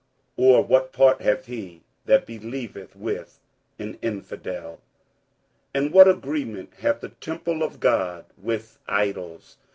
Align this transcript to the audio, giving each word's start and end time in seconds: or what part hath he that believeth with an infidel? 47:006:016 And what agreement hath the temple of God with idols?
or 0.35 0.63
what 0.63 0.91
part 0.91 1.21
hath 1.21 1.45
he 1.45 1.83
that 2.05 2.25
believeth 2.25 2.95
with 2.95 3.39
an 3.77 3.99
infidel? 4.01 4.81
47:006:016 5.75 5.75
And 5.75 5.91
what 5.93 6.07
agreement 6.07 6.73
hath 6.79 7.01
the 7.01 7.09
temple 7.09 7.61
of 7.61 7.79
God 7.79 8.25
with 8.35 8.79
idols? 8.87 9.57